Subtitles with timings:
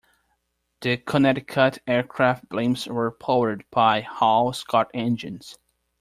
[0.79, 5.59] The Connecticut Aircraft blimps were powered by Hall-Scott engines.